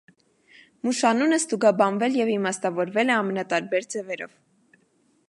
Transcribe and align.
Մուշ 0.87 1.01
անունը 1.09 1.37
ստուգաբանվել 1.43 2.17
և 2.21 2.33
իմաստավորվել 2.37 3.13
է 3.13 3.15
ամենատարբեր 3.19 3.89
ձևերով։ 3.97 4.35